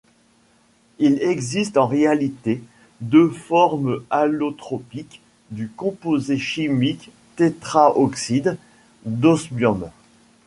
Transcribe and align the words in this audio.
Il 0.97 1.21
existe 1.21 1.77
en 1.77 1.85
réalité 1.85 2.63
deux 3.01 3.29
formes 3.29 4.03
allotropiques 4.09 5.21
du 5.51 5.69
composé 5.69 6.39
chimique 6.39 7.11
tétraoxyde 7.35 8.57
d'osmium. 9.05 9.91